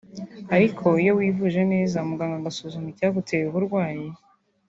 ariko 0.55 0.85
iyo 1.01 1.13
wivuje 1.19 1.61
neza 1.73 1.97
muganga 2.09 2.35
agasuzuma 2.39 2.87
icyaguteye 2.89 3.43
uburwayi 3.47 4.07